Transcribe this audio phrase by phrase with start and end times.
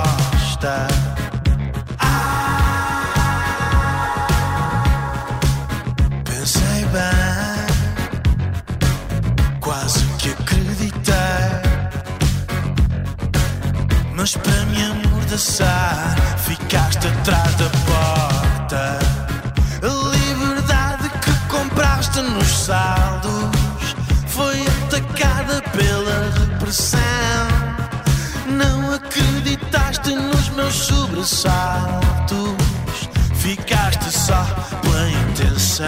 [0.00, 0.86] resposta.
[6.24, 7.66] Pensei bem,
[9.60, 11.14] quase que acreditei.
[14.14, 18.98] Mas para me amordaçar, ficaste atrás da porta.
[19.82, 23.50] A liberdade que compraste nos saldos
[24.26, 26.99] foi atacada pela repressão.
[31.24, 32.56] Sobressaltos,
[33.34, 34.42] ficaste só
[34.80, 35.86] pela intenção.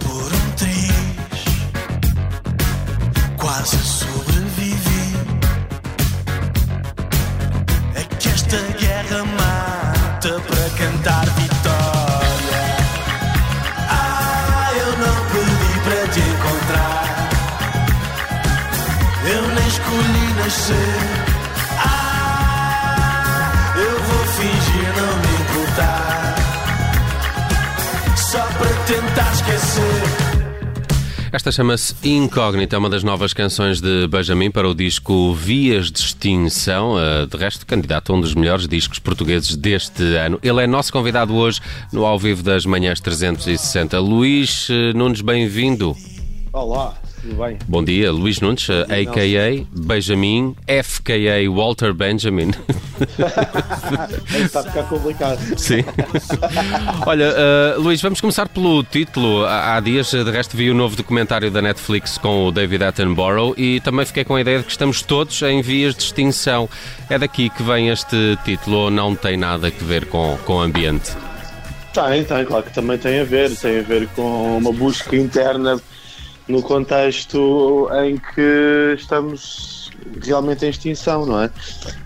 [0.00, 1.44] Por um triz,
[3.36, 5.16] quase sobrevivi.
[7.94, 12.76] É que esta guerra mata para cantar vitória.
[13.90, 17.28] Ah, eu não pedi para te encontrar.
[19.30, 21.27] Eu nem escolhi nascer.
[28.88, 29.82] Tentar esquecer.
[31.30, 35.98] Esta chama-se Incógnita, é uma das novas canções de Benjamin para o disco Vias de
[35.98, 40.38] Extinção, eh, de resto, candidato a um dos melhores discos portugueses deste ano.
[40.42, 41.60] Ele é nosso convidado hoje
[41.92, 44.00] no Ao Vivo das Manhãs 360.
[44.00, 45.94] Luís eh, Nunes, bem-vindo.
[46.50, 47.58] Olá, tudo bem?
[47.66, 49.64] Bom dia, Luís Nunes, eh, a.k.a.
[49.72, 52.50] Benjamin, FKA Walter Benjamin.
[54.34, 55.38] Está a ficar complicado.
[55.58, 55.84] Sim.
[57.06, 57.34] Olha,
[57.76, 59.44] uh, Luís, vamos começar pelo título.
[59.44, 63.54] Há há dias, de resto, vi o novo documentário da Netflix com o David Attenborough
[63.56, 66.68] e também fiquei com a ideia de que estamos todos em vias de extinção.
[67.08, 70.60] É daqui que vem este título ou não tem nada a ver com, com o
[70.60, 71.12] ambiente?
[71.92, 73.54] Tem, tem, claro que também tem a ver.
[73.56, 75.80] Tem a ver com uma busca interna
[76.48, 79.90] no contexto em que estamos
[80.22, 81.50] realmente em extinção, não é?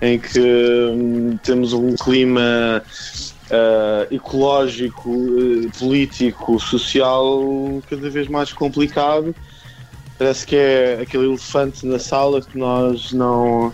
[0.00, 2.82] Em que hum, temos um clima
[3.50, 9.34] ah, ecológico, eh, político, social cada vez mais complicado.
[10.18, 13.72] Parece que é aquele elefante na sala que nós não,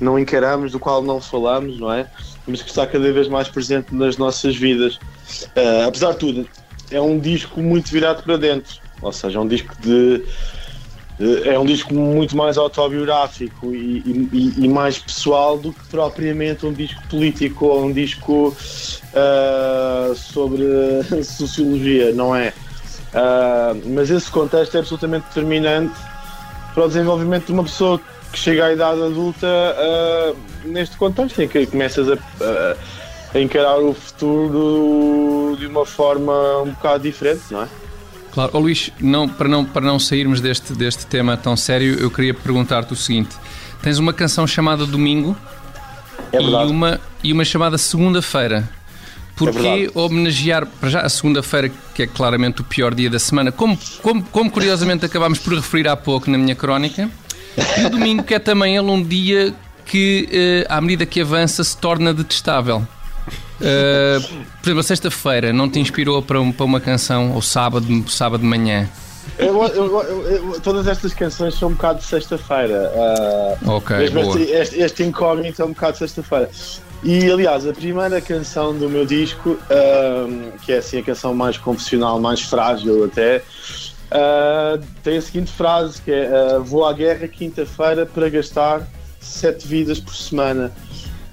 [0.00, 2.06] não encaramos, do qual não falamos, não é?
[2.46, 4.98] Mas que está cada vez mais presente nas nossas vidas.
[5.56, 6.48] Ah, apesar de tudo,
[6.90, 10.22] é um disco muito virado para dentro, ou seja, é um disco de.
[11.44, 13.98] É um disco muito mais autobiográfico e,
[14.32, 18.52] e- e mais pessoal do que propriamente um disco político ou um disco
[19.14, 20.64] ah, sobre
[21.22, 22.52] sociologia, não é?
[23.14, 25.94] Ah, mas esse contexto é absolutamente determinante
[26.74, 28.00] para o desenvolvimento de uma pessoa
[28.32, 30.32] que chega à idade adulta ah,
[30.64, 32.18] neste contexto em que começas a-
[33.32, 36.32] a encarar o futuro de uma forma
[36.62, 37.68] um bocado diferente, não é?
[38.34, 42.10] Claro, Ó Luís, não, para, não, para não sairmos deste, deste tema tão sério, eu
[42.10, 43.36] queria perguntar-te o seguinte:
[43.80, 45.36] tens uma canção chamada Domingo
[46.32, 48.68] É e, uma, e uma chamada Segunda-feira.
[49.36, 49.90] Porquê verdade.
[49.94, 54.22] homenagear para já a segunda-feira, que é claramente o pior dia da semana, como, como,
[54.24, 57.10] como curiosamente acabámos por referir há pouco na minha crónica,
[57.78, 59.52] e o domingo, que é também ele um dia
[59.84, 62.86] que, eh, à medida que avança, se torna detestável.
[63.60, 64.18] Eh,
[64.62, 68.46] por exemplo, sexta-feira não te inspirou para, um- para uma canção, ou sábado, sábado de
[68.46, 68.88] manhã?
[69.38, 72.92] Eu- eu- eu- todas estas canções são um bocado de sexta-feira.
[72.94, 74.38] ah, Ok, mesmo boa.
[74.38, 76.50] este, este, este incógnito é um bocado de sexta-feira.
[77.02, 81.56] E aliás, a primeira canção do meu disco, ah, que é assim a canção mais
[81.56, 83.42] confessional, mais frágil até,
[84.10, 88.86] ah, tem a seguinte frase que é vou à guerra quinta-feira para gastar
[89.20, 90.70] sete vidas por semana.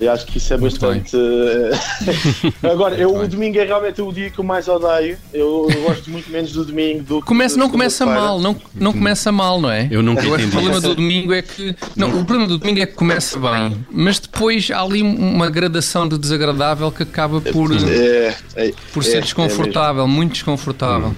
[0.01, 1.15] Eu acho que isso é Muito bastante.
[2.63, 5.15] Agora, eu, o domingo é realmente o dia que eu mais odeio.
[5.31, 8.93] Eu, gosto muito menos do domingo do que Começa, da não começa mal, não, não
[8.93, 9.87] começa mal, não é?
[9.91, 11.75] Eu nunca Eu acho que entendi o problema do domingo é que.
[11.95, 16.09] Não, o problema do domingo é que começa bem, mas depois há ali uma gradação
[16.09, 21.15] de desagradável que acaba por, É, é, por é, ser é desconfortável, muito desconfortável.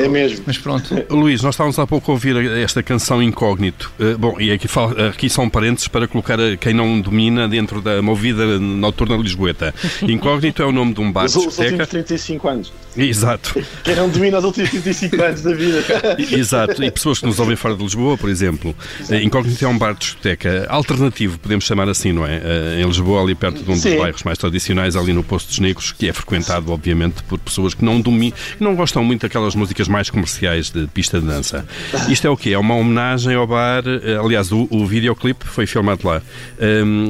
[0.00, 0.44] É mesmo.
[0.46, 0.94] Mas pronto.
[1.10, 3.92] Luís, nós estávamos há pouco a ouvir esta canção Incógnito.
[3.98, 7.80] Eh, bom, e aqui, fal- aqui são parênteses para colocar a- quem não domina dentro
[7.80, 9.74] da movida noturna lisboeta.
[10.02, 11.86] Incógnito é o nome de um bar Os, de os últimos discoteca.
[11.86, 12.72] 35 anos.
[12.96, 13.54] Exato,
[13.84, 15.82] Quem não domina os últimos 35 anos da vida.
[16.30, 16.82] exato.
[16.84, 18.74] E pessoas que nos ouvem fora de Lisboa, por exemplo.
[19.10, 22.80] Eh, Incógnito é um bar de discoteca alternativo, podemos chamar assim, não é?
[22.80, 23.98] Em Lisboa, ali perto de um dos Sim.
[23.98, 27.84] bairros mais tradicionais, ali no Posto dos Negros, que é frequentado, obviamente, por pessoas que
[27.84, 31.66] não dominam, que não gostam muito daquelas músicas mais comerciais de pista de dança.
[32.08, 32.50] Isto é o quê?
[32.50, 33.82] É uma homenagem ao bar.
[33.86, 36.22] eh, Aliás, o, o videoclipe foi filmado lá.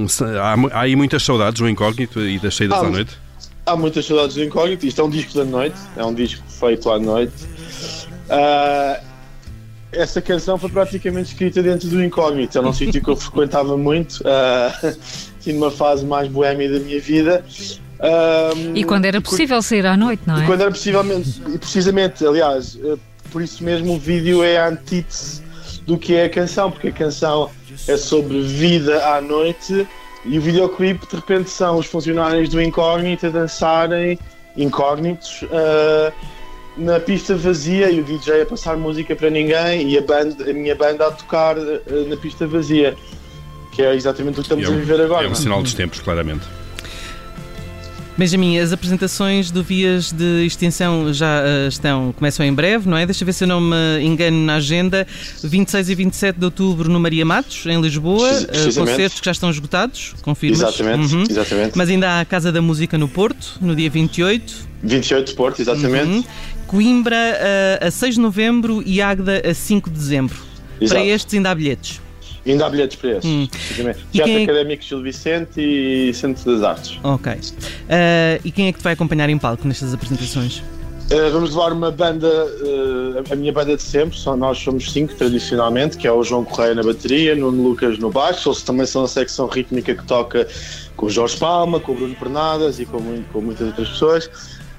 [0.08, 3.16] Se- há, há aí muitas saudades do Incógnito e das saídas Ah, à noite?
[3.66, 4.86] Há muitas saudades do Incógnito.
[4.86, 5.76] Isto é um disco da noite.
[5.96, 7.32] É um disco feito à noite.
[8.28, 9.00] Ah,
[9.92, 12.56] essa canção foi praticamente escrita dentro do incógnito.
[12.56, 14.96] Era um sítio que eu frequentava muito, uh,
[15.40, 17.44] tinha uma fase mais boémia da minha vida.
[18.02, 20.46] Um, E quando era possível sair à noite, não e é?
[20.46, 22.96] quando era possivelmente, e precisamente, aliás, eh,
[23.30, 25.40] por isso mesmo o vídeo é a antítese
[25.86, 27.48] do que é a canção, porque a canção
[27.86, 29.86] é sobre vida à noite
[30.24, 34.18] e o videoclipe de repente são os funcionários do Incógnito a dançarem
[34.56, 36.12] incógnitos eh,
[36.76, 40.52] na pista vazia e o DJ a passar música para ninguém e a, banda, a
[40.52, 42.96] minha banda a tocar eh, na pista vazia.
[43.72, 45.26] Que é exatamente o que estamos É um- a viver agora.
[45.26, 46.44] É um sinal dos tempos, claramente.
[48.16, 53.06] Benjamin, as apresentações do Vias de Extinção já eh, estão, começam em breve, não é?
[53.06, 55.06] Deixa ver se eu não me engano na agenda.
[55.42, 58.28] 26 e 27 de outubro no Maria Matos, em Lisboa.
[58.30, 60.60] Eh, concertos que já estão esgotados, confirmas?
[60.60, 61.24] Exatamente, Uhum.
[61.28, 61.72] exatamente.
[61.78, 64.68] Mas ainda há a Casa da Música no Porto, no dia 28.
[64.82, 66.04] 28 de Porto, exatamente.
[66.10, 66.24] Uhum.
[66.66, 70.36] Coimbra eh, a 6 de novembro e Águeda a 5 de dezembro.
[70.78, 71.00] Exato.
[71.00, 72.01] Para estes ainda há bilhetes.
[72.44, 73.24] Ainda há bilhetes para esses.
[73.24, 73.48] Hum.
[74.12, 76.98] Teatro é- Académico Gil Vicente e Centro das Artes.
[77.02, 77.32] Ok.
[77.88, 80.62] Eh, e quem é que te vai acompanhar em palco nestas apresentações?
[81.10, 85.14] Uh, vamos levar uma banda, uh, a minha banda de sempre, só nós somos cinco
[85.14, 89.04] tradicionalmente, que é o João Correia na bateria, Nuno Lucas no baixo, eles também são
[89.04, 90.48] a secção rítmica que toca
[90.96, 94.30] com o Jorge Palma, com o Bruno Pernadas e com, com muitas outras pessoas.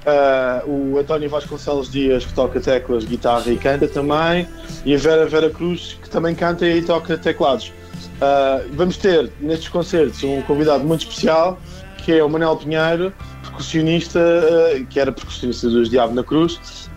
[0.04, 4.46] Uh, o António Vasconcelos Dias, que toca teclas, guitarra e canta também,
[4.84, 7.68] e a Vera Vera Cruz, que também canta e toca teclados.
[7.68, 11.58] Uh, vamos ter nestes concertos um convidado muito especial,
[12.04, 16.90] que é o Manel Pinheiro, percussionista, uh, que era percussionista dos Diabo na Cruz,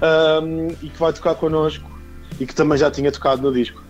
[0.81, 1.96] e que vai tocar connosco
[2.39, 3.81] e que também já tinha tocado no disco.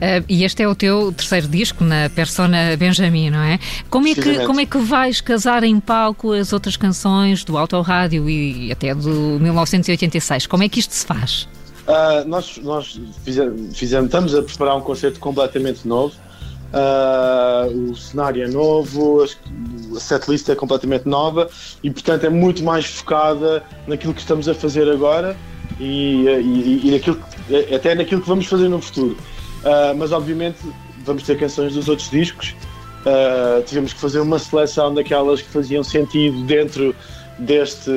[0.00, 3.58] Ah, e este é o teu terceiro disco na persona Benjamin, não é?
[3.90, 8.28] Como é que, como é que vais casar em palco as outras canções do Autorádio
[8.30, 9.10] e até do
[9.40, 10.46] 1986?
[10.46, 11.48] Como é que isto se faz?
[11.88, 16.14] Uh, nós nós fizemos, fizemos, estamos a preparar um concerto completamente novo.
[16.72, 21.50] Uh, o cenário é novo, a setlist é completamente nova
[21.82, 25.36] e, portanto, é muito mais focada naquilo que estamos a fazer agora
[25.78, 27.31] e, e, e naquilo que-
[27.74, 29.16] até naquilo que vamos fazer no futuro.
[29.62, 30.58] Uh, mas, obviamente,
[31.04, 32.54] vamos ter canções dos outros discos.
[33.04, 36.94] Uh, tivemos que fazer uma seleção daquelas que faziam sentido dentro
[37.38, 37.90] deste,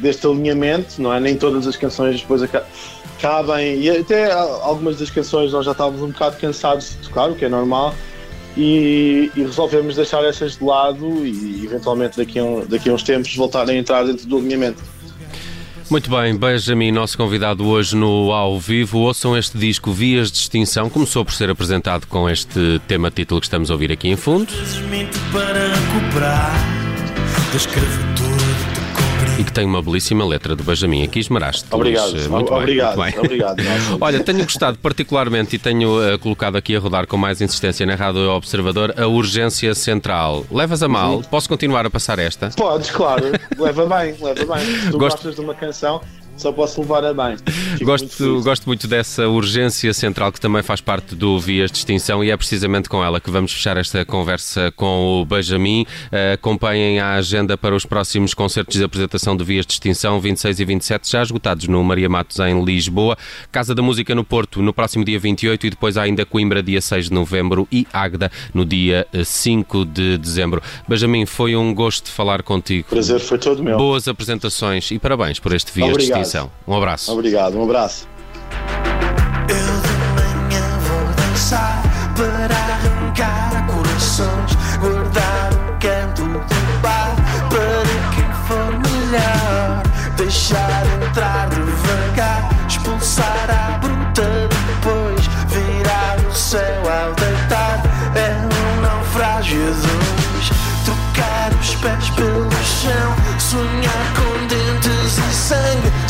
[0.00, 1.18] deste alinhamento, não é?
[1.20, 2.66] Nem todas as canções depois aca-
[3.20, 7.34] cabem, e até algumas das canções nós já estávamos um bocado cansados de tocar, o
[7.34, 7.94] que é normal,
[8.56, 13.02] e, e resolvemos deixar essas de lado e eventualmente daqui a, um- daqui a uns
[13.02, 14.82] tempos voltarem a entrar dentro do alinhamento.
[15.92, 19.00] Muito bem, Benjamin, nosso convidado hoje no Ao Vivo.
[19.00, 20.88] Ouçam este disco Vias de Extinção.
[20.88, 24.50] Começou por ser apresentado com este tema-título que estamos a ouvir aqui em fundo
[25.30, 25.68] para
[27.50, 28.41] da escravatura.
[29.38, 31.02] E que tem uma belíssima letra do Benjamin.
[31.04, 31.64] Aqui esmeraste.
[31.70, 32.26] Obrigado, Luís.
[32.26, 33.24] Muito bem, obrigado, muito bem.
[33.24, 33.56] obrigado.
[33.62, 33.98] Nelson.
[34.00, 37.94] Olha, tenho gostado particularmente e tenho eh, colocado aqui a rodar com mais insistência na
[37.94, 40.44] Rádio Observador a urgência central.
[40.50, 41.16] Levas a mal?
[41.16, 41.22] Uhum.
[41.22, 42.50] Posso continuar a passar esta?
[42.50, 43.24] Podes, claro,
[43.58, 44.64] leva bem, leva bem.
[44.64, 46.00] Se tu Gosto- gostas de uma canção,
[46.36, 47.36] só posso levar a bem.
[47.36, 51.78] Fico muito Gosto, gosto muito dessa urgência central que também faz parte do Vias de
[51.78, 55.86] Extinção e é precisamente com ela que vamos fechar esta conversa com o Benjamin.
[56.10, 60.60] Eh, acompanhem a agenda para os próximos concertos de apresentação de Vias de Extinção, 26
[60.60, 63.16] e 27, já esgotados no Maria Matos em Lisboa,
[63.50, 67.06] Casa da Música no Porto no próximo dia 28 e depois ainda Coimbra dia 6
[67.06, 70.62] de novembro e Águeda no dia eh, 5 de dezembro.
[70.88, 72.88] Benjamin, foi um gosto falar contigo.
[72.88, 73.76] Prazer foi todo meu.
[73.76, 76.21] Boas apresentações e parabéns por este Vias de Obrigado.
[76.22, 76.50] Extinção.
[76.66, 77.12] Um abraço.
[77.12, 78.08] Obrigado, um abraço.
[79.48, 81.82] Eu de manhã vou dançar
[82.16, 87.14] para arrancar corações, guardar o canto do bar
[87.50, 87.82] para
[88.14, 89.82] quem for melhor,
[90.16, 97.82] deixar entrar devagar, expulsar a bruta depois, virar o céu ao deitar.
[98.14, 100.50] É um naufrágio dois,
[100.84, 103.21] trocar os pés pelo chão,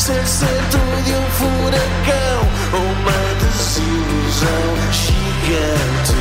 [0.03, 2.41] ser centro de um furacão,
[2.73, 6.13] uma desilusão gigante.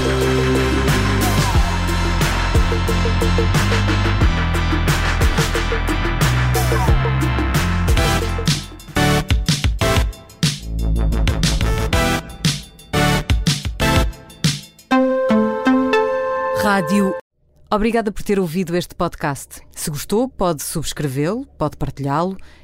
[16.63, 17.17] Rádio.
[17.69, 19.61] Obrigada por ter ouvido este podcast.
[19.75, 22.37] Se gostou, pode subscrevê-lo, pode partilhá-lo